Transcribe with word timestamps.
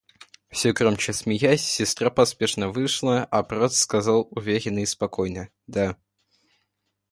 Все 0.49 0.71
громче 0.73 1.13
смеясь, 1.13 1.61
сестра 1.63 2.09
поспешно 2.09 2.71
вышла, 2.71 3.23
а 3.25 3.43
брат 3.43 3.71
сказал 3.75 4.27
уверенно 4.31 4.79
и 4.79 4.87
спокойно:— 4.87 5.49
Да. 5.67 5.95